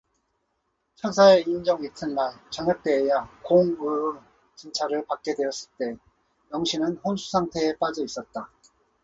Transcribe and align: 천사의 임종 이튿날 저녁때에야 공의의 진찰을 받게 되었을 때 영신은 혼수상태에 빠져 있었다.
천사의 0.95 1.43
임종 1.43 1.83
이튿날 1.85 2.33
저녁때에야 2.49 3.41
공의의 3.43 4.19
진찰을 4.55 5.05
받게 5.05 5.35
되었을 5.35 5.69
때 5.77 5.95
영신은 6.51 6.97
혼수상태에 7.05 7.77
빠져 7.77 8.03
있었다. 8.03 8.49